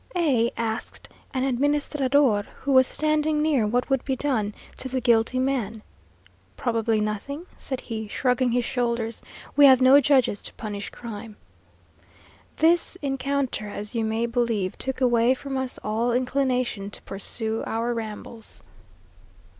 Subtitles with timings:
[0.15, 5.37] A asked an administrador, who was standing near, what would be done to the guilty
[5.37, 5.83] man.
[6.57, 9.21] "Probably nothing," said he, shrugging his shoulders;
[9.55, 11.35] "we have no judges to punish crime."
[12.57, 17.93] This rencounter, as you may believe, took away from us all inclination to pursue our
[17.93, 18.63] rambles.